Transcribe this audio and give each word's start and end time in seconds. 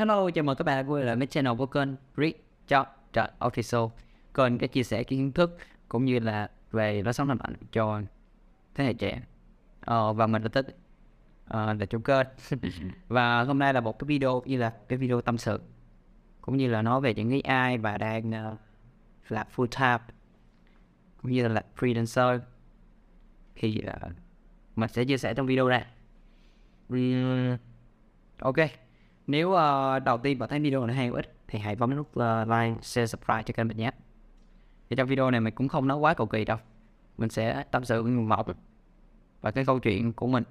Hello, 0.00 0.30
chào 0.30 0.44
mừng 0.44 0.56
các 0.56 0.64
bạn 0.64 0.90
quay 0.90 1.04
lại 1.04 1.16
với 1.16 1.26
channel 1.26 1.56
của 1.56 1.66
kênh 1.66 1.88
Rick 2.16 2.44
Job 2.68 2.84
Official. 3.38 3.90
Kênh 4.34 4.58
cái 4.58 4.68
chia 4.68 4.82
sẻ 4.82 5.02
kiến 5.02 5.32
thức 5.32 5.58
cũng 5.88 6.04
như 6.04 6.18
là 6.18 6.50
về 6.70 7.02
lối 7.02 7.12
sống 7.12 7.28
lành 7.28 7.38
mạnh 7.38 7.54
cho 7.72 8.00
thế 8.74 8.84
hệ 8.84 8.94
trẻ. 8.94 9.22
Ờ, 9.80 10.12
Và 10.12 10.26
mình 10.26 10.42
là 10.42 10.48
Tích. 10.48 10.66
Ờ, 11.44 11.72
là 11.72 11.86
chủ 11.86 11.98
kênh. 11.98 12.26
Và 13.08 13.42
hôm 13.42 13.58
nay 13.58 13.74
là 13.74 13.80
một 13.80 13.98
cái 13.98 14.06
video 14.06 14.42
như 14.46 14.56
là 14.56 14.72
cái 14.88 14.98
video 14.98 15.20
tâm 15.20 15.38
sự 15.38 15.60
Cũng 16.40 16.56
như 16.56 16.68
là 16.70 16.82
nói 16.82 17.00
về 17.00 17.14
những 17.14 17.30
cái 17.30 17.40
ai 17.40 17.78
và 17.78 17.98
đang 17.98 18.52
uh, 18.52 18.58
là 19.28 19.46
full 19.56 19.66
time 19.66 20.14
Cũng 21.22 21.32
như 21.32 21.42
là, 21.42 21.48
là 21.48 21.64
freelancer. 21.76 22.40
Thì 23.54 23.82
uh, 24.06 24.12
mình 24.76 24.88
sẽ 24.88 25.04
chia 25.04 25.18
sẻ 25.18 25.34
trong 25.34 25.46
video 25.46 25.68
này. 25.68 25.86
Ok 28.38 28.56
nếu 29.26 29.48
uh, 29.48 30.04
đầu 30.04 30.18
tiên 30.18 30.38
bạn 30.38 30.48
thấy 30.48 30.60
video 30.60 30.86
này 30.86 30.96
hay 30.96 31.06
hữu 31.06 31.14
ích 31.14 31.34
thì 31.48 31.58
hãy 31.58 31.76
bấm 31.76 31.96
nút 31.96 32.08
uh, 32.08 32.48
like, 32.48 32.74
share, 32.82 33.06
subscribe 33.06 33.42
cho 33.42 33.52
kênh 33.52 33.68
mình 33.68 33.76
nhé. 33.76 33.90
Thì 34.90 34.96
trong 34.96 35.08
video 35.08 35.30
này 35.30 35.40
mình 35.40 35.54
cũng 35.54 35.68
không 35.68 35.88
nói 35.88 35.98
quá 35.98 36.14
cầu 36.14 36.26
kỳ 36.26 36.44
đâu. 36.44 36.58
Mình 37.18 37.30
sẽ 37.30 37.64
tâm 37.70 37.84
sự 37.84 38.02
với 38.02 38.12
một 38.12 38.46
và 39.40 39.50
cái 39.50 39.64
câu 39.64 39.78
chuyện 39.78 40.12
của 40.12 40.26
mình. 40.26 40.44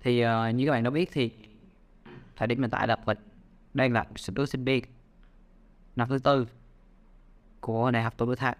Thì 0.00 0.24
uh, 0.24 0.54
như 0.54 0.66
các 0.66 0.72
bạn 0.72 0.82
đã 0.82 0.90
biết 0.90 1.08
thì 1.12 1.30
thời 2.36 2.48
điểm 2.48 2.60
hiện 2.60 2.70
tại 2.70 2.88
là 2.88 2.96
mình 3.06 3.18
đang 3.74 3.92
là 3.92 4.06
student 4.16 4.48
sinh 4.48 4.64
viên 4.64 4.84
năm 5.96 6.08
thứ 6.08 6.18
tư 6.18 6.46
của 7.60 7.90
đại 7.90 8.02
học 8.02 8.16
tôn 8.16 8.28
Đức 8.28 8.34
Thạc. 8.34 8.58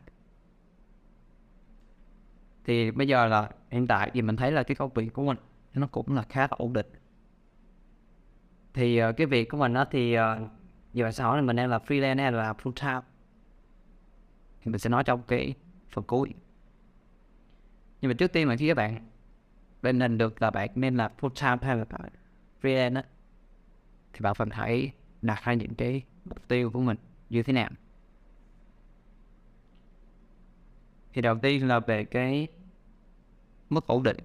Thì 2.64 2.90
bây 2.90 3.08
giờ 3.08 3.26
là 3.26 3.50
hiện 3.70 3.86
tại 3.86 4.10
thì 4.14 4.22
mình 4.22 4.36
thấy 4.36 4.52
là 4.52 4.62
cái 4.62 4.74
công 4.74 4.92
việc 4.94 5.12
của 5.12 5.22
mình 5.22 5.36
nó 5.74 5.86
cũng 5.86 6.14
là 6.14 6.22
khá 6.22 6.40
là 6.40 6.48
ổn 6.50 6.72
định 6.72 6.86
thì 8.74 9.02
uh, 9.02 9.16
cái 9.16 9.26
việc 9.26 9.48
của 9.48 9.56
mình 9.56 9.74
đó 9.74 9.84
thì 9.90 10.16
uh, 10.18 10.22
giờ 10.92 11.04
bạn 11.04 11.12
sẽ 11.12 11.24
hỏi 11.24 11.36
là 11.36 11.42
mình 11.42 11.56
đang 11.56 11.70
là 11.70 11.78
freelance 11.78 12.18
hay 12.18 12.32
là 12.32 12.52
full 12.52 12.72
time? 12.72 13.00
Thì 14.60 14.70
mình 14.70 14.78
sẽ 14.78 14.90
nói 14.90 15.04
trong 15.04 15.22
cái 15.22 15.54
phần 15.90 16.04
cuối. 16.04 16.34
Nhưng 18.00 18.08
mà 18.08 18.14
trước 18.18 18.32
tiên 18.32 18.48
mà 18.48 18.56
khi 18.56 18.68
các 18.68 18.74
bạn 18.74 19.08
lên 19.82 20.00
hình 20.00 20.18
được 20.18 20.42
là 20.42 20.50
bạn 20.50 20.68
nên 20.74 20.96
là 20.96 21.10
full 21.20 21.30
time 21.40 21.68
hay 21.68 21.76
là 21.76 21.84
freelance 22.62 22.94
đó, 22.94 23.02
thì 24.12 24.20
bạn 24.20 24.34
phải 24.34 24.48
hãy 24.50 24.92
đặt 25.22 25.44
ra 25.44 25.54
những 25.54 25.74
cái 25.74 26.02
mục 26.24 26.48
tiêu 26.48 26.70
của 26.70 26.80
mình 26.80 26.96
như 27.30 27.42
thế 27.42 27.52
nào. 27.52 27.70
Thì 31.12 31.22
đầu 31.22 31.38
tiên 31.42 31.68
là 31.68 31.80
về 31.80 32.04
cái 32.04 32.48
mức 33.70 33.86
ổn 33.86 34.02
định. 34.02 34.16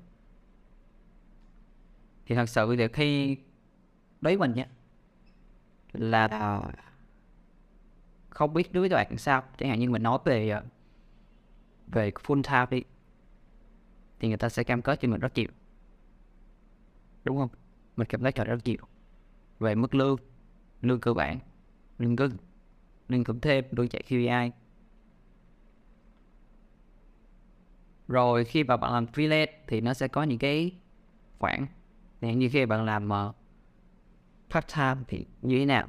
Thì 2.25 2.35
thật 2.35 2.45
sự 2.45 2.75
thì 2.75 2.87
khi 2.87 3.37
đối 4.23 4.37
với 4.37 4.47
mình 4.47 4.55
nhé. 4.55 4.67
Là 5.93 6.61
không 8.29 8.53
biết 8.53 8.73
đối 8.73 8.81
với 8.81 8.89
các 8.89 8.95
bạn 8.95 9.17
sao. 9.17 9.43
Chẳng 9.57 9.69
hạn 9.69 9.79
như 9.79 9.89
mình 9.89 10.03
nói 10.03 10.19
về 10.25 10.49
ờ, 10.49 10.63
về 11.87 12.11
full 12.11 12.43
time 12.43 12.65
đi 12.79 12.83
thì 14.19 14.27
người 14.27 14.37
ta 14.37 14.49
sẽ 14.49 14.63
cam 14.63 14.81
kết 14.81 14.99
cho 15.01 15.07
mình 15.07 15.19
rất 15.19 15.33
nhiều. 15.35 15.47
Đúng 17.23 17.37
không? 17.37 17.49
Mình 17.95 18.07
cảm 18.07 18.21
thấy 18.21 18.31
cho 18.31 18.43
rất 18.43 18.57
nhiều. 18.65 18.85
Về 19.59 19.75
mức 19.75 19.95
lương 19.95 20.17
lương 20.81 20.99
cơ 20.99 21.13
bản 21.13 21.39
lương 21.99 22.15
cứng 22.15 22.37
lương 23.07 23.23
cộng 23.23 23.39
thêm 23.39 23.65
lương 23.71 23.87
chạy 23.87 24.03
KPI 24.03 24.51
rồi 28.07 28.45
khi 28.45 28.63
mà 28.63 28.77
bạn 28.77 28.93
làm 28.93 29.05
freelance 29.05 29.47
thì 29.67 29.81
nó 29.81 29.93
sẽ 29.93 30.07
có 30.07 30.23
những 30.23 30.39
cái 30.39 30.71
khoản. 31.39 31.65
Như 32.21 32.49
khi 32.51 32.65
bạn 32.65 32.85
làm 32.85 33.09
uh, 33.09 33.35
part 34.49 34.65
time 34.75 35.01
thì 35.07 35.25
như 35.41 35.59
thế 35.59 35.65
nào? 35.65 35.87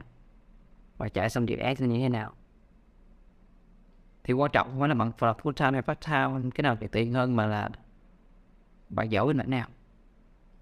Và 0.98 1.08
chạy 1.08 1.30
xong 1.30 1.48
dự 1.48 1.56
án 1.56 1.76
thì 1.76 1.86
như 1.86 1.98
thế 1.98 2.08
nào? 2.08 2.32
Thì 4.24 4.32
quan 4.34 4.50
trọng 4.52 4.70
không 4.70 4.80
phải 4.80 4.88
là 4.88 4.94
bạn 4.94 5.12
là 5.20 5.32
full 5.32 5.52
time 5.52 5.72
hay 5.72 5.82
part 5.82 5.98
time, 6.06 6.50
cái 6.54 6.62
nào 6.62 6.76
thì 6.80 6.86
tiện 6.92 7.12
hơn 7.12 7.36
mà 7.36 7.46
là 7.46 7.70
bạn 8.88 9.12
giỏi 9.12 9.26
bên 9.26 9.36
mảng 9.36 9.50
nào. 9.50 9.68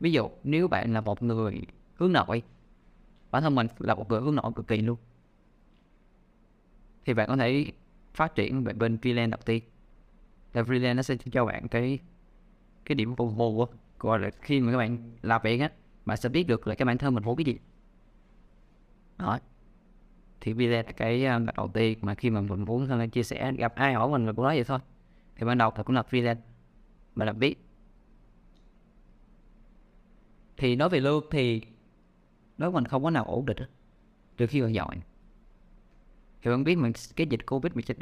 Ví 0.01 0.13
dụ, 0.13 0.31
nếu 0.45 0.69
bạn 0.69 0.93
là 0.93 1.01
một 1.01 1.23
người 1.23 1.63
hướng 1.95 2.13
nội, 2.13 2.43
bản 3.31 3.43
thân 3.43 3.55
mình 3.55 3.67
là 3.79 3.95
một 3.95 4.11
người 4.11 4.21
hướng 4.21 4.35
nội 4.35 4.53
cực 4.57 4.69
kỳ 4.69 4.77
luôn, 4.83 4.99
thì 7.05 7.15
bạn 7.15 7.29
có 7.29 7.37
thể 7.37 7.67
phát 8.15 8.35
triển 8.35 8.65
về 8.65 8.73
bên 8.73 8.97
freelance 9.03 9.31
đầu 9.31 9.41
tiên. 9.45 9.65
Là 10.53 10.63
freelance 10.63 10.97
nó 10.97 11.03
sẽ 11.03 11.17
cho 11.17 11.45
bạn 11.47 11.69
cái 11.69 11.99
cái 12.85 12.95
điểm 12.95 13.15
vô 13.15 13.27
vô 13.27 13.69
gọi 13.99 14.19
là 14.19 14.31
khi 14.41 14.61
mà 14.61 14.73
các 14.73 14.79
bạn 14.79 15.13
làm 15.23 15.41
việc 15.45 15.61
á, 15.61 15.71
bạn 16.07 16.17
sẽ 16.17 16.29
biết 16.29 16.45
được 16.49 16.67
là 16.67 16.75
cái 16.75 16.87
bản 16.87 16.99
thân 16.99 17.15
mình 17.15 17.25
muốn 17.25 17.37
cái 17.37 17.45
gì 17.45 17.59
đó. 19.19 19.39
Thì 20.41 20.53
video 20.53 20.83
là 20.83 20.93
cái 20.93 21.27
uh, 21.37 21.55
đầu 21.57 21.69
tiên 21.69 21.99
mà 22.03 22.15
khi 22.15 22.31
mà 22.31 22.41
mình 22.41 22.65
muốn 22.65 23.11
chia 23.11 23.23
sẻ 23.23 23.53
gặp 23.53 23.75
ai 23.75 23.95
hỏi 23.95 24.09
mình 24.09 24.27
mình 24.27 24.37
cũng 24.37 24.45
nói 24.45 24.57
vậy 24.57 24.65
thôi. 24.65 24.79
Thì 25.37 25.47
ban 25.47 25.59
đầu 25.59 25.71
thật 25.71 25.83
cũng 25.83 25.97
là 25.97 26.03
freelance. 26.11 26.37
Mà 27.15 27.25
làm 27.25 27.39
biết 27.39 27.57
thì 30.63 30.77
nói 30.77 30.89
về 30.89 31.01
lương 31.01 31.25
thì 31.31 31.61
đối 32.59 32.71
với 32.71 32.81
mình 32.81 32.89
không 32.89 33.03
có 33.03 33.11
nào 33.11 33.25
ổn 33.25 33.47
định 33.47 33.59
trừ 34.37 34.47
khi 34.47 34.61
còn 34.61 34.75
giỏi. 34.75 34.97
Thì 36.43 36.51
bạn 36.51 36.65
biết 36.65 36.79
mình 36.79 36.93
cái 37.17 37.27
dịch 37.31 37.47
covid 37.47 37.73
19 37.73 37.99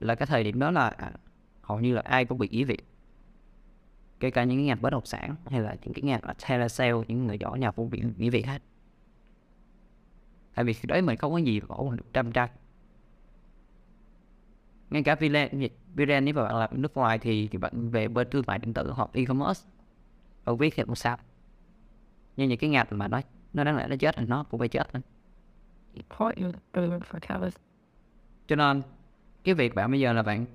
là 0.00 0.14
cái 0.14 0.26
thời 0.26 0.44
điểm 0.44 0.58
đó 0.58 0.70
là 0.70 0.88
à, 0.88 1.12
hầu 1.62 1.80
như 1.80 1.94
là 1.94 2.02
ai 2.04 2.24
cũng 2.24 2.38
bị 2.38 2.48
nghỉ 2.48 2.64
việc. 2.64 2.84
Kể 4.20 4.30
cả 4.30 4.44
những 4.44 4.58
cái 4.58 4.64
ngành 4.64 4.82
bất 4.82 4.90
động 4.90 5.06
sản 5.06 5.36
hay 5.46 5.60
là 5.60 5.76
những 5.84 5.94
cái 5.94 6.02
ngành 6.02 6.20
à, 6.20 6.26
là 6.26 6.34
telesale 6.48 6.92
những 7.08 7.26
người 7.26 7.38
giỏi 7.38 7.58
nhà 7.58 7.70
cũng 7.70 7.90
bị 7.90 8.02
nghỉ 8.16 8.30
việc 8.30 8.46
hết 8.46 8.62
tại 10.54 10.64
vì 10.64 10.72
khi 10.72 10.86
đấy 10.86 11.02
mình 11.02 11.16
không 11.16 11.32
có 11.32 11.38
gì 11.38 11.60
ổn 11.68 11.96
định 11.96 12.06
trăm 12.12 12.32
trăm 12.32 12.48
ngay 14.90 15.02
cả 15.02 15.14
freelance 15.14 15.68
freelance 15.96 16.24
nếu 16.24 16.34
mà 16.34 16.42
bạn 16.42 16.56
làm 16.56 16.82
nước 16.82 16.94
ngoài 16.94 17.18
thì, 17.18 17.48
thì 17.48 17.58
bạn 17.58 17.90
về 17.90 18.08
bên 18.08 18.30
thương 18.30 18.44
mại 18.46 18.58
điện 18.58 18.74
tử 18.74 18.90
hoặc 18.90 19.10
e-commerce 19.12 19.62
bạn 20.44 20.56
viết 20.56 20.74
thêm 20.76 20.88
một 20.88 20.94
sao 20.94 21.16
nhưng 22.36 22.48
những 22.48 22.58
cái 22.58 22.70
ngành 22.70 22.86
mà 22.90 23.08
nó 23.08 23.20
nó 23.54 23.64
đáng 23.64 23.76
lẽ 23.76 23.86
nó 23.88 23.96
chết 23.96 24.14
thì 24.16 24.26
nó 24.26 24.42
cũng 24.42 24.58
phải 24.58 24.68
chết 24.68 24.88
thôi. 24.92 25.02
Cho 28.46 28.56
nên 28.56 28.82
cái 29.44 29.54
việc 29.54 29.74
bạn 29.74 29.90
bây 29.90 30.00
giờ 30.00 30.12
là 30.12 30.22
bạn 30.22 30.46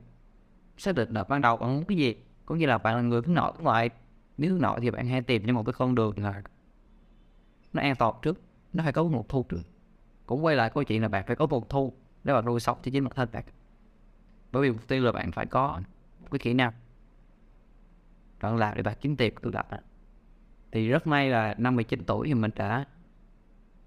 xác 0.78 0.96
định 0.96 1.14
là 1.14 1.24
ban 1.24 1.42
đầu 1.42 1.58
bạn 1.58 1.76
muốn 1.76 1.86
cái 1.86 1.98
gì 1.98 2.16
cũng 2.46 2.58
như 2.58 2.66
là 2.66 2.78
bạn 2.78 2.96
là 2.96 3.02
người 3.02 3.22
hướng 3.26 3.36
nội 3.36 3.52
hướng 3.56 3.64
ngoại. 3.64 3.90
Nếu 4.38 4.52
hướng 4.52 4.62
nội 4.62 4.80
thì 4.82 4.92
bạn 4.92 5.08
hãy 5.08 5.22
tìm 5.22 5.44
cho 5.48 5.54
một 5.54 5.64
cái 5.66 5.74
con 5.74 5.96
đường 5.96 6.14
là 6.18 6.44
nó 7.74 7.82
an 7.82 7.96
toàn 7.96 8.16
trước 8.22 8.42
nó 8.74 8.84
phải 8.84 8.94
có 8.94 9.04
một 9.04 9.30
thu 9.30 9.46
trước 9.50 9.62
cũng 10.30 10.46
quay 10.46 10.56
lại 10.56 10.70
câu 10.70 10.84
chuyện 10.84 11.02
là 11.02 11.08
bạn 11.08 11.24
phải 11.28 11.36
có 11.36 11.48
nguồn 11.48 11.64
thu 11.70 11.94
để 12.24 12.34
bạn 12.34 12.46
nuôi 12.46 12.60
sống 12.60 12.78
cho 12.84 12.92
chính 12.92 13.04
bản 13.04 13.14
thân 13.16 13.30
bạn. 13.32 13.44
Bởi 14.52 14.64
vì 14.64 14.72
mục 14.72 14.88
tiêu 14.88 15.04
là 15.04 15.12
bạn 15.12 15.32
phải 15.32 15.46
có 15.46 15.82
một 16.22 16.28
cái 16.32 16.40
kỹ 16.40 16.54
năng. 16.54 16.74
Bạn 18.42 18.58
làm 18.58 18.76
để 18.76 18.84
bạn 18.84 18.98
kiếm 19.02 19.16
tiền 19.16 19.34
tự 19.42 19.52
lập 19.52 19.68
thì 20.72 20.90
rất 20.90 21.08
may 21.08 21.30
là 21.30 21.56
năm 21.58 21.76
19 21.76 22.04
tuổi 22.04 22.28
thì 22.28 22.34
mình 22.34 22.52
đã 22.56 22.86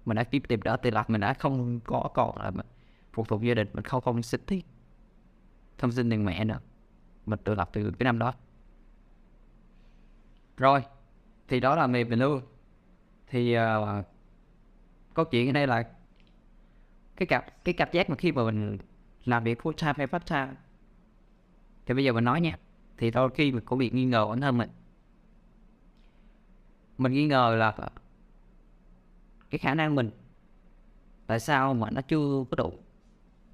mình 0.05 0.15
đã 0.15 0.23
kiếm 0.23 0.43
tiền 0.47 0.59
đã 0.63 0.77
tự 0.77 0.89
lập 0.89 1.09
mình 1.09 1.21
đã 1.21 1.33
không 1.33 1.79
có 1.79 2.09
còn 2.13 2.37
là 2.37 2.51
phụ 3.13 3.25
thuộc 3.25 3.41
gia 3.41 3.53
đình 3.53 3.67
mình 3.73 3.83
không 3.83 4.01
không 4.01 4.23
xin 4.23 4.41
thiết 4.47 4.65
không 5.77 5.91
xin 5.91 6.09
tiền 6.09 6.25
mẹ 6.25 6.45
nữa. 6.45 6.59
Mình 7.25 7.39
tự 7.43 7.55
lập 7.55 7.69
từ 7.73 7.91
cái 7.99 8.03
năm 8.03 8.19
đó. 8.19 8.33
Rồi 10.57 10.83
thì 11.47 11.59
đó 11.59 11.75
là 11.75 11.87
nghiệp 11.87 12.03
về 12.03 12.15
lương 12.15 12.41
thì 13.27 13.57
uh, 13.57 14.05
câu 15.13 15.25
chuyện 15.25 15.49
ở 15.49 15.51
đây 15.51 15.67
là 15.67 15.83
cái 17.25 17.39
cảm 17.39 17.53
cái 17.63 17.73
cảm 17.73 17.87
giác 17.91 18.09
mà 18.09 18.15
khi 18.15 18.31
mà 18.31 18.43
mình 18.43 18.77
làm 19.25 19.43
việc 19.43 19.61
full 19.61 19.71
time 19.71 19.93
hay 19.97 20.07
part 20.07 20.25
time 20.29 20.53
thì 21.85 21.93
bây 21.93 22.03
giờ 22.03 22.13
mình 22.13 22.23
nói 22.23 22.41
nha 22.41 22.57
thì 22.97 23.11
đôi 23.11 23.29
khi 23.29 23.51
mình 23.51 23.63
cũng 23.65 23.79
bị 23.79 23.89
nghi 23.89 24.05
ngờ 24.05 24.25
bản 24.29 24.41
thân 24.41 24.57
mình. 24.57 24.69
Mình 26.97 27.13
nghi 27.13 27.27
ngờ 27.27 27.55
là 27.57 27.75
cái 29.49 29.59
khả 29.59 29.73
năng 29.73 29.95
mình 29.95 30.09
tại 31.27 31.39
sao 31.39 31.73
mà 31.73 31.89
nó 31.91 32.01
chưa 32.01 32.45
có 32.51 32.55
đủ 32.55 32.73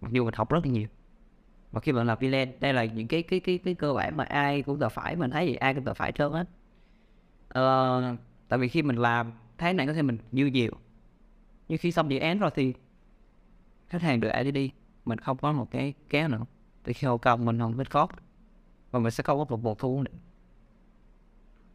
mặc 0.02 0.12
dù 0.12 0.26
mình 0.26 0.34
học 0.34 0.50
rất 0.50 0.66
là 0.66 0.72
nhiều. 0.72 0.88
Và 1.72 1.80
khi 1.80 1.92
mình 1.92 2.08
làm 2.08 2.18
freelance 2.18 2.52
đây 2.60 2.74
là 2.74 2.86
những 2.86 3.08
cái 3.08 3.24
cái 3.24 3.40
cái 3.40 3.58
cái 3.58 3.74
cơ 3.74 3.94
bản 3.94 4.18
mà 4.18 4.24
ai 4.24 4.62
cũng 4.62 4.80
gặp 4.80 4.90
phải 4.90 5.16
mình 5.16 5.32
thấy 5.32 5.48
gì 5.48 5.56
ai 5.56 5.74
cũng 5.74 5.84
gặp 5.84 5.94
phải 5.94 6.12
trơn 6.12 6.32
hết 6.32 6.50
ờ, 7.50 8.16
tại 8.48 8.60
vì 8.60 8.68
khi 8.68 8.82
mình 8.82 8.96
làm 8.96 9.32
tháng 9.58 9.78
này 9.78 9.88
có 9.88 9.94
thể 9.94 10.02
mình 10.02 10.18
dư 10.32 10.46
nhiều. 10.46 10.72
Nhưng 11.68 11.78
khi 11.78 11.92
xong 11.92 12.12
dự 12.12 12.20
án 12.20 12.40
rồi 12.40 12.52
thì 12.56 12.74
khách 13.90 14.02
hàng 14.02 14.20
được 14.20 14.30
IDD 14.30 14.54
đi 14.54 14.72
mình 15.06 15.20
không 15.20 15.38
có 15.38 15.52
một 15.52 15.72
cái 15.72 15.94
kéo 16.10 16.28
nữa. 16.28 16.46
Thì 16.84 16.94
khi 16.94 17.08
hậu 17.08 17.18
công 17.18 17.46
mình 17.46 17.60
không 17.60 17.78
biết 17.78 17.92
code 17.92 18.16
và 18.92 19.00
mình 19.00 19.12
sẽ 19.12 19.24
không 19.24 19.40
có 19.40 19.46
một 19.50 19.64
bộ 19.64 19.76
thu 19.76 20.04
nữa 20.04 20.18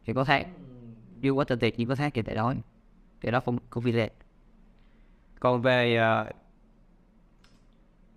thì 0.05 0.13
có 0.13 0.23
tháng 0.23 0.53
dù 1.21 1.35
quá 1.35 1.45
tình 1.45 1.59
tiệt 1.59 1.73
nhưng 1.77 1.89
có 1.89 1.95
tháng 1.95 2.11
thì 2.11 2.21
tại 2.21 2.35
đó 2.35 2.53
thì 3.21 3.31
đó 3.31 3.39
không 3.39 3.83
vì 3.83 3.91
lệ 3.91 4.11
còn 5.39 5.61
về 5.61 5.99
uh, 5.99 6.35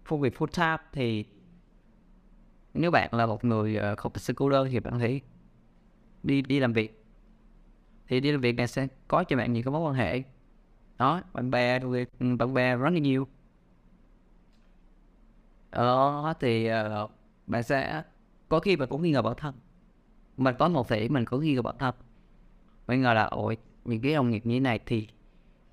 công 0.05 0.21
việc 0.21 0.39
full 0.39 0.47
time 0.47 0.89
thì 0.93 1.25
nếu 2.75 2.91
bạn 2.91 3.15
là 3.15 3.27
một 3.27 3.45
người 3.45 3.79
uh, 3.93 3.99
không 3.99 4.13
thích 4.13 4.37
cô 4.37 4.51
đơn 4.51 4.69
thì 4.71 4.81
bạn 4.81 4.99
thấy 4.99 5.21
đi 6.23 6.43
đi 6.43 6.61
làm 6.61 6.73
việc. 6.73 7.05
Thì 8.09 8.21
đi 8.21 8.33
làm 8.33 8.41
việc 8.41 8.53
này 8.53 8.67
sẽ 8.67 8.87
có 9.09 9.25
cho 9.25 9.37
bạn 9.37 9.53
nhiều 9.53 9.63
cái 9.63 9.73
mối 9.73 9.81
quan 9.81 9.95
hệ. 9.95 10.23
Đó 10.99 11.23
bạn 11.33 11.51
bè 11.51 11.81
bạn 12.39 12.55
bè 12.55 12.77
rất 12.77 12.91
là 12.91 12.99
nhiều 12.99 13.27
đó 15.71 16.35
thì 16.41 16.71
uh, 16.71 17.11
bạn 17.47 17.63
sẽ 17.63 18.03
có 18.49 18.61
khi 18.61 18.77
mình 18.77 18.89
cũng 18.89 19.03
nghi 19.03 19.11
ngờ 19.11 19.23
bản 19.23 19.35
thân. 19.37 19.55
Mình 20.37 20.55
có 20.59 20.69
một 20.69 20.89
thể 20.89 21.09
mình 21.09 21.25
có 21.25 21.39
nghi 21.39 21.55
ngờ 21.55 21.63
bản 21.63 21.79
thân. 21.79 21.95
Mình 22.87 23.03
ngờ 23.03 23.15
là 23.15 23.25
ôi 23.25 23.57
những 23.85 24.01
cái 24.01 24.15
đồng 24.15 24.31
nghiệp 24.31 24.47
như 24.47 24.55
thế 24.55 24.61
này 24.61 24.81
thì 24.87 25.09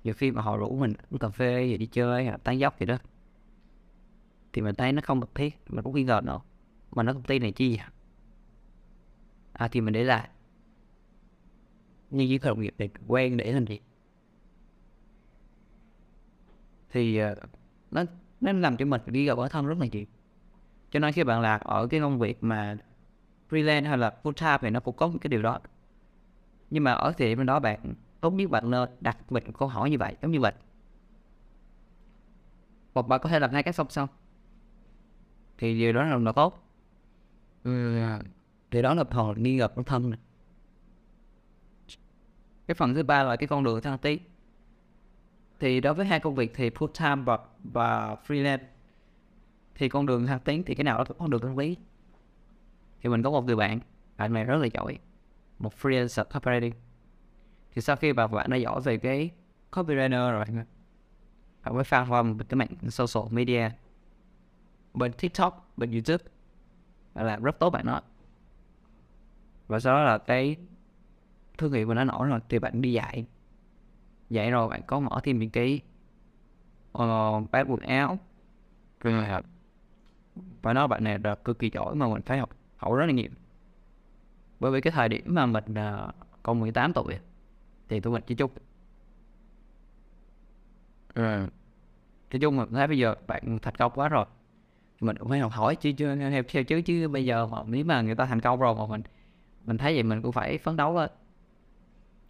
nhiều 0.04 0.14
khi 0.14 0.30
mà 0.30 0.42
họ 0.42 0.56
rủ 0.56 0.76
mình 0.76 0.94
uống 1.10 1.18
cà 1.18 1.28
phê 1.28 1.66
gì 1.66 1.76
đi 1.76 1.86
chơi 1.86 2.26
hoặc 2.26 2.40
tán 2.44 2.58
dốc 2.58 2.80
gì 2.80 2.86
đó 2.86 2.96
thì 4.56 4.62
mình 4.62 4.74
thấy 4.74 4.92
nó 4.92 5.00
không 5.04 5.20
cần 5.20 5.30
thiết 5.34 5.54
mình 5.68 5.84
cũng 5.84 5.94
nghi 5.94 6.04
ngờ 6.04 6.20
nữa. 6.24 6.40
Mà 6.90 7.02
nó 7.02 7.12
công 7.12 7.22
ty 7.22 7.38
này 7.38 7.52
chi 7.52 7.76
vậy? 7.76 7.86
À 9.52 9.68
thì 9.68 9.80
mình 9.80 9.94
để 9.94 10.04
lại. 10.04 10.28
Nhưng 12.10 12.28
với 12.28 12.38
đồng 12.42 12.60
nghiệp 12.60 12.74
thì 12.78 12.88
quen 13.06 13.36
để 13.36 13.52
làm 13.52 13.66
gì? 13.66 13.80
Thì 16.90 17.22
uh, 17.22 17.38
nó 17.90 18.04
nó 18.52 18.60
làm 18.60 18.76
cho 18.76 18.86
mình 18.86 19.00
đi 19.06 19.24
gặp 19.24 19.34
bản 19.34 19.50
thân 19.50 19.66
rất 19.66 19.78
là 19.78 19.86
nhiều. 19.92 20.04
Cho 20.90 21.00
nên 21.00 21.12
khi 21.12 21.24
bạn 21.24 21.40
làm 21.40 21.60
ở 21.64 21.86
cái 21.86 22.00
công 22.00 22.18
việc 22.18 22.44
mà 22.44 22.76
freelance 23.50 23.88
hay 23.88 23.98
là 23.98 24.14
full 24.22 24.32
time 24.32 24.58
thì 24.60 24.70
nó 24.70 24.80
cũng 24.80 24.96
có 24.96 25.12
cái 25.20 25.28
điều 25.28 25.42
đó. 25.42 25.60
Nhưng 26.70 26.84
mà 26.84 26.92
ở 26.92 27.12
thì 27.18 27.34
bên 27.34 27.46
đó 27.46 27.60
bạn 27.60 27.94
tốt 28.20 28.30
nhất 28.30 28.50
bạn 28.50 28.70
nên 28.70 28.88
đặt 29.00 29.32
mình 29.32 29.44
câu 29.58 29.68
hỏi 29.68 29.90
như 29.90 29.98
vậy 29.98 30.16
giống 30.22 30.30
như 30.30 30.40
vậy 30.40 30.52
hoặc 32.94 33.08
bạn 33.08 33.20
có 33.22 33.28
thể 33.28 33.40
làm 33.40 33.50
hai 33.50 33.62
cái 33.62 33.72
song 33.72 33.86
song 33.90 34.08
thì 35.58 35.78
điều 35.78 35.92
đó 35.92 36.04
là, 36.04 36.16
là 36.16 36.32
tốt. 36.32 36.62
Ừ, 37.64 38.00
thì 38.70 38.82
đó 38.82 38.94
là 38.94 39.04
phần 39.04 39.42
nghi 39.42 39.56
ngờ 39.56 39.68
bản 39.76 39.84
thân 39.84 40.10
này. 40.10 40.18
cái 42.66 42.74
phần 42.74 42.94
thứ 42.94 43.02
ba 43.02 43.22
là 43.22 43.36
cái 43.36 43.46
con 43.46 43.64
đường 43.64 43.80
thăng 43.80 43.98
tiến 43.98 44.18
thì 45.60 45.80
đối 45.80 45.94
với 45.94 46.06
hai 46.06 46.20
công 46.20 46.34
việc 46.34 46.52
thì 46.54 46.70
full 46.70 46.88
time 46.98 47.22
và, 47.22 47.38
và 47.64 48.16
freelance 48.26 48.64
thì 49.74 49.88
con 49.88 50.06
đường 50.06 50.26
thăng 50.26 50.40
tiến 50.40 50.62
thì 50.64 50.74
cái 50.74 50.84
nào 50.84 50.98
đó 50.98 51.04
cũng 51.04 51.18
con 51.18 51.30
đường 51.30 51.42
thăng 51.42 51.56
tiến. 51.56 51.74
Thì 53.00 53.08
mình 53.08 53.22
có 53.22 53.30
một 53.30 53.44
người 53.44 53.56
bạn 53.56 53.80
bạn 54.16 54.32
này 54.32 54.44
rất 54.44 54.56
là 54.56 54.66
giỏi 54.66 54.98
một 55.58 55.72
freelancer 55.82 56.24
copywriting 56.24 56.72
thì 57.72 57.82
sau 57.82 57.96
khi 57.96 58.12
bà 58.12 58.26
bạn 58.26 58.50
đã 58.50 58.56
giỏi 58.56 58.80
về 58.80 58.98
cái 58.98 59.30
copywriter 59.70 60.32
rồi 60.32 60.44
bạn 61.64 61.74
mới 61.74 61.84
pha 61.84 62.06
qua 62.08 62.22
một 62.22 62.34
cái 62.48 62.56
mạng 62.56 62.90
social 62.90 63.32
media 63.32 63.70
bên 64.94 65.12
tiktok 65.12 65.72
bên 65.76 65.90
youtube. 65.90 66.24
Là 67.14 67.22
làm 67.22 67.42
rất 67.42 67.58
tốt 67.58 67.70
bạn 67.70 67.86
nói 67.86 68.00
và 69.68 69.80
sau 69.80 69.94
đó 69.94 70.02
là 70.04 70.18
cái 70.18 70.56
thương 71.58 71.72
hiệu 71.72 71.86
của 71.86 71.94
nó 71.94 72.04
nổi 72.04 72.28
rồi 72.28 72.40
thì 72.48 72.58
bạn 72.58 72.82
đi 72.82 72.92
dạy 72.92 73.26
vậy 74.30 74.50
rồi 74.50 74.68
bạn 74.68 74.82
có 74.86 75.00
mở 75.00 75.20
thêm 75.24 75.38
những 75.38 75.50
cái 75.50 75.80
uh, 76.98 77.50
bán 77.50 77.66
quần 77.68 77.80
áo. 77.80 78.18
Rồi 79.00 79.24
và 80.62 80.72
nói 80.72 80.88
bạn 80.88 81.04
này 81.04 81.18
là 81.24 81.34
cực 81.34 81.58
kỳ 81.58 81.70
giỏi 81.70 81.94
mà 81.94 82.08
mình 82.08 82.22
phải 82.22 82.38
học 82.38 82.50
học 82.76 82.94
rất 82.94 83.06
là 83.06 83.12
nhiều. 83.12 83.30
Bởi 84.60 84.72
vì 84.72 84.80
cái 84.80 84.90
thời 84.90 85.08
điểm 85.08 85.24
mà 85.26 85.46
mình 85.46 85.64
uh, 85.70 86.14
còn 86.42 86.60
18 86.60 86.92
tuổi 86.92 87.18
thì 87.88 88.00
tụi 88.00 88.12
mình 88.12 88.22
chỉ 88.26 88.34
chút 88.34 88.52
ừ. 91.14 91.22
Ờ, 91.22 91.38
nói 92.32 92.40
chung 92.40 92.56
mình 92.56 92.72
thấy 92.72 92.86
bây 92.86 92.98
giờ 92.98 93.14
bạn 93.26 93.58
thành 93.62 93.74
công 93.74 93.92
quá 93.94 94.08
rồi. 94.08 94.24
Mình 95.00 95.16
cũng 95.16 95.28
phải 95.28 95.38
học 95.38 95.52
hỏi 95.52 95.76
chứ 95.76 95.92
chưa 95.92 96.16
theo, 96.16 96.42
theo 96.48 96.64
chứ 96.64 96.80
chứ 96.82 97.08
bây 97.08 97.24
giờ 97.24 97.46
mà 97.46 97.58
nếu 97.66 97.84
mà 97.84 98.02
người 98.02 98.14
ta 98.14 98.26
thành 98.26 98.40
công 98.40 98.60
rồi 98.60 98.74
mà 98.74 98.86
mình 98.86 99.02
mình 99.64 99.78
thấy 99.78 99.94
vậy 99.94 100.02
mình 100.02 100.22
cũng 100.22 100.32
phải 100.32 100.58
phấn 100.58 100.76
đấu 100.76 100.94
lên 100.94 101.10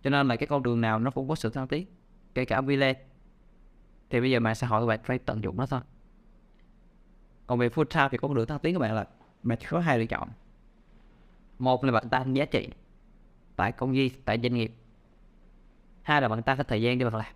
cho 0.06 0.10
nên 0.10 0.28
là 0.28 0.36
cái 0.36 0.46
con 0.46 0.62
đường 0.62 0.80
nào 0.80 0.98
nó 0.98 1.10
cũng 1.10 1.28
có 1.28 1.34
sự 1.34 1.50
thăng 1.50 1.68
tiến, 1.68 1.86
kể 2.34 2.44
cả 2.44 2.60
lên. 2.60 2.96
Thì 4.10 4.20
bây 4.20 4.30
giờ 4.30 4.40
mạng 4.40 4.54
xã 4.54 4.66
hội 4.66 4.82
các 4.82 4.86
bạn 4.86 5.00
phải 5.04 5.18
tận 5.18 5.42
dụng 5.42 5.56
nó 5.56 5.66
thôi. 5.66 5.80
Còn 7.46 7.58
về 7.58 7.68
full 7.68 7.84
time 7.84 8.08
thì 8.10 8.18
con 8.18 8.34
đường 8.34 8.46
thăng 8.46 8.58
tiến 8.58 8.74
các 8.74 8.78
bạn 8.78 8.94
là 8.94 9.06
bạn 9.42 9.58
chỉ 9.60 9.66
có 9.70 9.80
hai 9.80 9.98
lựa 9.98 10.06
chọn. 10.06 10.28
Một 11.58 11.84
là 11.84 11.92
bạn 11.92 12.08
tăng 12.08 12.36
giá 12.36 12.44
trị 12.44 12.68
tại 13.56 13.72
công 13.72 13.94
ty, 13.94 14.08
tại 14.08 14.38
doanh 14.42 14.54
nghiệp. 14.54 14.74
Hai 16.02 16.22
là 16.22 16.28
bạn 16.28 16.42
tăng 16.42 16.56
cái 16.56 16.64
thời 16.68 16.82
gian 16.82 16.98
để 16.98 17.04
bạn 17.04 17.14
làm. 17.14 17.34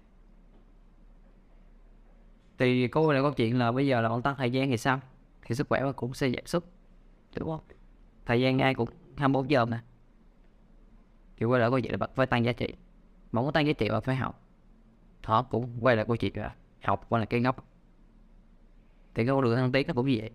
Thì 2.58 2.88
câu 2.88 3.12
này 3.12 3.22
câu 3.22 3.32
chuyện 3.32 3.58
là 3.58 3.72
bây 3.72 3.86
giờ 3.86 4.00
là 4.00 4.08
bạn 4.08 4.22
tăng 4.22 4.36
thời 4.36 4.50
gian 4.50 4.70
thì 4.70 4.76
sao? 4.76 5.00
Thì 5.42 5.54
sức 5.54 5.68
khỏe 5.68 5.92
cũng 5.96 6.14
sẽ 6.14 6.30
giảm 6.30 6.46
sút, 6.46 6.64
đúng 7.36 7.48
không? 7.48 7.62
Thời 8.26 8.40
gian 8.40 8.58
ai 8.58 8.74
cũng 8.74 8.88
24 9.16 9.50
giờ 9.50 9.66
mà 9.66 9.84
thì 11.40 11.46
quay 11.46 11.60
lại 11.60 11.70
câu 11.70 11.80
chuyện 11.80 11.92
là 11.92 11.98
bạn 11.98 12.10
phải 12.14 12.26
tăng 12.26 12.44
giá 12.44 12.52
trị. 12.52 12.74
Mà 13.32 13.42
muốn 13.42 13.52
tăng 13.52 13.66
giá 13.66 13.72
trị 13.72 13.88
bạn 13.90 14.02
phải 14.02 14.16
học. 14.16 14.42
Đó 15.28 15.42
cũng 15.42 15.76
quay 15.80 15.96
lại 15.96 16.04
câu 16.04 16.16
chuyện 16.16 16.32
là 16.36 16.54
học 16.84 17.06
qua 17.08 17.20
là 17.20 17.24
cái 17.24 17.40
ngốc. 17.40 17.64
Thì 19.14 19.24
cái 19.24 19.26
con 19.26 19.44
đường 19.44 19.56
thăng 19.56 19.72
tiến 19.72 19.86
nó 19.86 19.94
cũng 19.94 20.06
như 20.06 20.16
vậy. 20.20 20.30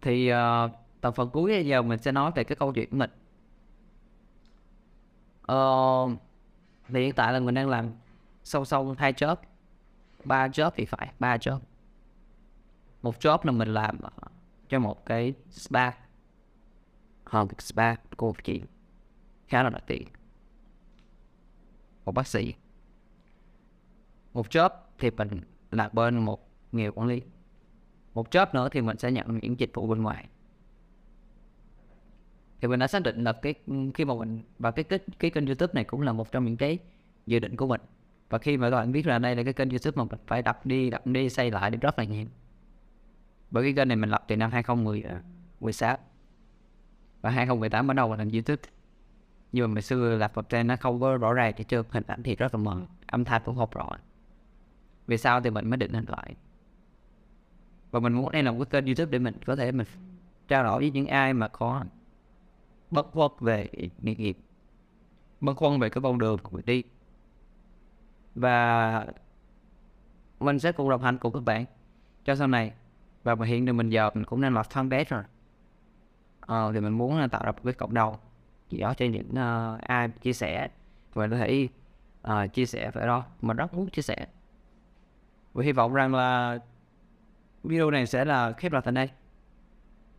Thì 0.00 0.28
ờ, 0.28 0.64
uh, 0.64 0.70
tập 1.00 1.10
phần 1.16 1.30
cuối 1.30 1.66
giờ 1.66 1.82
mình 1.82 1.98
sẽ 1.98 2.12
nói 2.12 2.32
về 2.34 2.44
cái 2.44 2.56
câu 2.56 2.72
chuyện 2.72 2.90
của 2.90 2.96
mình. 2.96 3.10
Uh, 5.52 6.18
thì 6.88 7.00
hiện 7.00 7.12
tại 7.14 7.32
là 7.32 7.40
mình 7.40 7.54
đang 7.54 7.68
làm 7.68 7.90
song 8.44 8.64
song 8.64 8.94
hai 8.98 9.12
job. 9.12 9.36
Ba 10.24 10.48
job 10.48 10.70
thì 10.74 10.84
phải 10.84 11.12
ba 11.18 11.36
job. 11.36 11.58
Một 13.02 13.18
job 13.20 13.38
là 13.42 13.52
mình 13.52 13.74
làm 13.74 13.98
cho 14.68 14.78
một 14.78 15.06
cái 15.06 15.34
spa. 15.50 15.90
Hơn 17.24 17.48
spa 17.58 17.94
của 18.16 18.26
một 18.26 18.44
chị 18.44 18.62
khá 19.46 19.62
là 19.62 19.70
đặc 19.70 19.84
biệt. 19.88 20.06
Một 22.04 22.12
bác 22.12 22.26
sĩ. 22.26 22.54
Một 24.32 24.46
job 24.50 24.70
thì 24.98 25.10
mình 25.10 25.40
là 25.70 25.88
bên 25.88 26.18
một 26.18 26.48
nghề 26.72 26.90
quản 26.90 27.08
lý. 27.08 27.22
Một 28.14 28.30
job 28.30 28.46
nữa 28.52 28.68
thì 28.68 28.80
mình 28.80 28.98
sẽ 28.98 29.12
nhận 29.12 29.38
những 29.42 29.60
dịch 29.60 29.70
vụ 29.74 29.86
bên 29.86 30.02
ngoài. 30.02 30.28
Thì 32.60 32.68
mình 32.68 32.80
đã 32.80 32.86
xác 32.86 33.02
định 33.02 33.24
là 33.24 33.32
cái 33.32 33.54
khi 33.94 34.04
mà 34.04 34.14
mình 34.14 34.42
và 34.58 34.70
cái 34.70 34.84
cái, 34.84 34.98
cái 35.18 35.30
kênh 35.30 35.46
youtube 35.46 35.72
này 35.74 35.84
cũng 35.84 36.02
là 36.02 36.12
một 36.12 36.32
trong 36.32 36.44
những 36.44 36.56
cái 36.56 36.78
dự 37.26 37.38
định 37.38 37.56
của 37.56 37.66
mình. 37.66 37.80
Và 38.28 38.38
khi 38.38 38.56
mà 38.56 38.70
các 38.70 38.76
bạn 38.76 38.92
biết 38.92 39.06
là 39.06 39.18
đây 39.18 39.36
là 39.36 39.42
cái 39.42 39.52
kênh 39.52 39.70
youtube 39.70 39.96
mà 39.96 40.04
mình 40.04 40.20
phải 40.26 40.42
đập 40.42 40.66
đi 40.66 40.90
đập 40.90 41.06
đi 41.06 41.30
xây 41.30 41.50
lại 41.50 41.70
đi 41.70 41.78
rất 41.78 41.98
là 41.98 42.04
nhiều. 42.04 42.26
Bởi 43.50 43.64
cái 43.64 43.72
kênh 43.72 43.88
này 43.88 43.96
mình 43.96 44.10
lập 44.10 44.24
từ 44.28 44.36
năm 44.36 44.50
2016 44.50 45.90
à, 45.90 45.98
và 47.20 47.30
2018 47.30 47.86
bắt 47.86 47.94
đầu 47.94 48.08
mình 48.08 48.18
làm 48.18 48.28
youtube 48.28 48.62
nhưng 49.56 49.68
mà 49.68 49.74
ngày 49.74 49.82
xưa 49.82 50.16
lập 50.16 50.32
một 50.34 50.48
trên 50.48 50.66
nó 50.66 50.76
không 50.76 51.00
có 51.00 51.16
rõ 51.16 51.32
ràng 51.32 51.52
thì 51.56 51.64
chưa 51.64 51.84
hình 51.90 52.04
ảnh 52.06 52.22
thì 52.22 52.36
rất 52.36 52.54
là 52.54 52.58
mờ. 52.58 52.80
Âm 53.06 53.24
thanh 53.24 53.42
cũng 53.44 53.56
không 53.56 53.70
rõ. 53.70 53.88
Vì 55.06 55.16
sao 55.16 55.40
thì 55.40 55.50
mình 55.50 55.70
mới 55.70 55.76
định 55.76 55.92
hình 55.92 56.04
lại. 56.08 56.34
Và 57.90 58.00
mình 58.00 58.12
muốn 58.12 58.32
đây 58.32 58.42
là 58.42 58.52
một 58.52 58.58
cái 58.58 58.66
kênh 58.66 58.86
youtube 58.86 59.10
để 59.10 59.18
mình 59.18 59.34
có 59.46 59.56
thể 59.56 59.72
mình 59.72 59.86
trao 60.48 60.64
đổi 60.64 60.80
với 60.80 60.90
những 60.90 61.06
ai 61.06 61.34
mà 61.34 61.48
có 61.48 61.84
bất 62.90 63.06
khoăn 63.12 63.30
về 63.40 63.68
nghề 63.98 64.14
nghiệp 64.14 64.38
bất 65.40 65.56
khoăn 65.56 65.80
về 65.80 65.88
cái 65.88 66.02
con 66.02 66.18
đường 66.18 66.38
của 66.42 66.50
mình 66.50 66.66
đi. 66.66 66.82
Và 68.34 69.06
mình 70.40 70.58
sẽ 70.58 70.72
cùng 70.72 70.90
đồng 70.90 71.02
hành 71.02 71.18
cùng 71.18 71.32
các 71.32 71.42
bạn 71.44 71.64
cho 72.24 72.34
sau 72.34 72.46
này. 72.46 72.72
Và 73.24 73.36
hiện 73.46 73.66
thì 73.66 73.72
mình 73.72 73.90
giờ 73.90 74.10
mình 74.14 74.24
cũng 74.24 74.40
đang 74.40 74.54
là 74.54 74.62
fanpage 74.62 75.04
rồi. 75.08 75.22
Ờ, 76.40 76.72
thì 76.72 76.80
mình 76.80 76.92
muốn 76.92 77.18
là 77.18 77.26
tạo 77.26 77.42
ra 77.44 77.52
một 77.52 77.60
cái 77.64 77.72
cộng 77.72 77.94
đồng 77.94 78.16
gì 78.68 78.78
đó 78.78 78.94
cho 78.94 79.06
những 79.06 79.28
uh, 79.30 79.80
ai 79.80 80.08
chia 80.08 80.32
sẻ 80.32 80.68
và 81.14 81.28
có 81.28 81.36
thể 81.36 81.68
uh, 82.28 82.52
chia 82.52 82.66
sẻ 82.66 82.90
về 82.90 83.06
đó. 83.06 83.24
Mình 83.42 83.56
rất 83.56 83.74
muốn 83.74 83.90
chia 83.90 84.02
sẻ. 84.02 84.26
Và 85.52 85.64
hy 85.64 85.72
vọng 85.72 85.94
rằng 85.94 86.14
là 86.14 86.58
video 87.64 87.90
này 87.90 88.06
sẽ 88.06 88.24
là 88.24 88.52
khép 88.52 88.72
lại 88.72 88.82
tại 88.84 88.92
đây. 88.92 89.10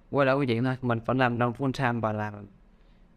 Quay 0.10 0.26
lại 0.26 0.36
câu 0.36 0.46
chuyện 0.46 0.64
thôi. 0.64 0.78
Mình 0.82 1.00
vẫn 1.06 1.18
làm 1.18 1.38
đồng 1.38 1.54
full 1.54 1.72
time 1.72 2.00
và 2.00 2.14
làm 2.14 2.46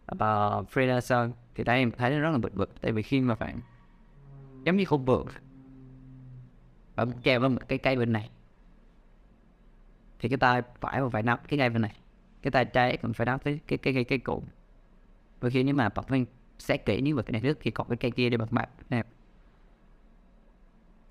và 0.07 0.61
freelancer. 0.61 1.31
Thì 1.55 1.65
đây 1.65 1.79
em 1.79 1.91
thấy 1.91 2.11
nó 2.11 2.19
rất 2.19 2.31
là 2.31 2.39
bực 2.39 2.55
bực. 2.55 2.81
Tại 2.81 2.93
vì 2.93 3.03
khi 3.03 3.21
mà 3.21 3.35
bạn 3.35 3.61
giống 4.65 4.77
như 4.77 4.85
không 4.85 5.05
bực 5.05 5.25
bạn 6.97 7.13
treo 7.25 7.41
lên 7.41 7.55
một 7.55 7.61
cái 7.69 7.79
cây 7.79 7.97
bên 7.97 8.13
này 8.13 8.31
thì 10.19 10.29
cái 10.29 10.39
tay 10.39 10.63
phải 10.81 11.01
phải 11.13 11.23
nắm 11.23 11.39
cái 11.49 11.59
cây 11.59 11.71
bên 11.71 11.83
này. 11.83 11.97
Cái 12.43 12.51
tay 12.51 12.65
trái 12.65 12.97
cũng 12.97 13.13
phải 13.13 13.27
nắm 13.27 13.39
cái 13.39 13.61
cái 13.67 13.79
cái 13.79 13.95
cái, 13.95 14.05
cái 14.05 14.19
cụm 14.19 14.45
và 15.41 15.51
khi 15.51 15.63
nếu 15.63 15.75
mà 15.75 15.89
bạn 15.89 16.05
mình 16.09 16.27
xét 16.59 16.87
kỹ 16.87 17.01
nếu 17.01 17.17
mà 17.17 17.23
cái 17.23 17.33
này 17.33 17.41
trước 17.41 17.59
thì 17.61 17.71
còn 17.71 17.89
cái 17.89 17.97
cây 17.97 18.11
kia 18.11 18.31
để 18.31 18.37
bật 18.37 18.53
mặt 18.53 18.71
nè. 18.91 19.03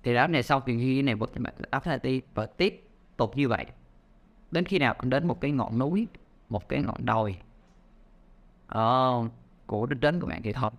Thì 0.02 0.14
đó 0.14 0.26
này 0.26 0.42
sau 0.42 0.60
khi 0.60 0.94
cái 0.94 1.02
này 1.02 1.14
bật 1.14 1.40
mặt 1.40 1.54
áp 1.70 1.86
lại 1.86 1.98
đi 2.02 2.20
và 2.34 2.46
tiếp 2.46 2.84
tục 3.16 3.36
như 3.36 3.48
vậy. 3.48 3.66
Đến 4.50 4.64
khi 4.64 4.78
nào 4.78 4.94
cũng 4.98 5.10
đến 5.10 5.26
một 5.26 5.40
cái 5.40 5.50
ngọn 5.50 5.78
núi 5.78 6.06
một 6.48 6.68
cái 6.68 6.82
ngọn 6.82 7.04
đồi 7.04 7.36
ờ, 8.66 9.22
của 9.66 9.86
đích 9.86 10.00
đến 10.00 10.20
của 10.20 10.26
bạn 10.26 10.42
thì 10.42 10.52
thôi. 10.52 10.70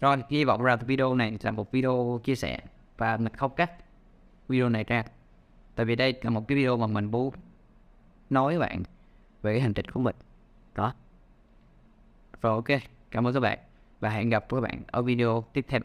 Rồi 0.00 0.16
hy 0.28 0.44
vọng 0.44 0.62
rằng 0.62 0.78
video 0.86 1.14
này 1.14 1.38
là 1.42 1.50
một 1.50 1.72
video 1.72 2.20
chia 2.24 2.34
sẻ 2.34 2.60
và 2.96 3.16
mình 3.16 3.32
không 3.36 3.54
cắt 3.54 3.72
video 4.48 4.68
này 4.68 4.84
ra. 4.84 5.04
Tại 5.74 5.86
vì 5.86 5.96
đây 5.96 6.14
là 6.22 6.30
một 6.30 6.48
cái 6.48 6.56
video 6.56 6.76
mà 6.76 6.86
mình 6.86 7.04
muốn 7.04 7.34
nói 8.30 8.58
với 8.58 8.68
bạn 8.68 8.82
về 9.42 9.52
cái 9.52 9.60
hành 9.60 9.74
trình 9.74 9.90
của 9.90 10.00
mình. 10.00 10.16
Đó. 10.74 10.94
Rồi 12.42 12.52
ok, 12.52 12.80
cảm 13.10 13.26
ơn 13.26 13.34
các 13.34 13.40
bạn 13.40 13.58
và 14.00 14.10
hẹn 14.10 14.28
gặp 14.28 14.44
các 14.48 14.60
bạn 14.60 14.82
ở 14.86 15.02
video 15.02 15.44
tiếp 15.52 15.64
theo. 15.68 15.80